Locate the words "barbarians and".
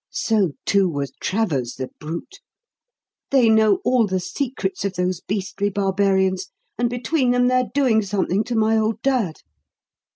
5.69-6.89